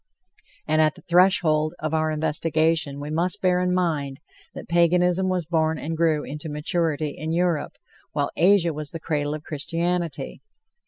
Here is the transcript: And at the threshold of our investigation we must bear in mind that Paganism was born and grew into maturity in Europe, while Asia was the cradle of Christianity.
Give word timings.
And 0.67 0.81
at 0.81 0.95
the 0.95 1.03
threshold 1.03 1.75
of 1.77 1.93
our 1.93 2.09
investigation 2.09 2.99
we 2.99 3.11
must 3.11 3.39
bear 3.39 3.59
in 3.59 3.71
mind 3.71 4.19
that 4.55 4.67
Paganism 4.67 5.29
was 5.29 5.45
born 5.45 5.77
and 5.77 5.95
grew 5.95 6.23
into 6.23 6.49
maturity 6.49 7.11
in 7.11 7.33
Europe, 7.33 7.77
while 8.11 8.31
Asia 8.35 8.73
was 8.73 8.89
the 8.89 8.99
cradle 8.99 9.35
of 9.35 9.43
Christianity. 9.43 10.41